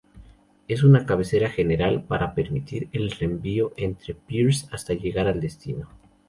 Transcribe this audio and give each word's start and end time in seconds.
Es 0.67 0.81
una 0.83 1.05
cabecera 1.05 1.51
general 1.51 2.03
para 2.05 2.33
permitir 2.33 2.89
el 2.91 3.11
reenvío 3.11 3.71
entre 3.77 4.15
peers 4.15 4.67
hasta 4.71 4.95
llegar 4.95 5.27
al 5.27 5.39
destino. 5.41 5.89